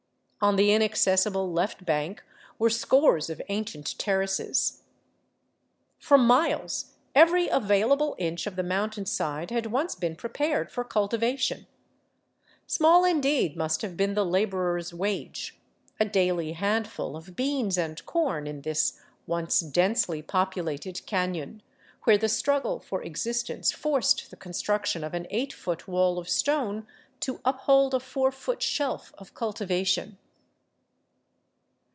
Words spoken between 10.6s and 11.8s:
for cultivation.